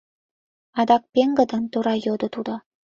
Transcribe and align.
—адакат 0.79 1.03
пеҥгыдын, 1.13 1.63
тура 1.71 1.93
йодо 2.05 2.27
тудо. 2.35 2.53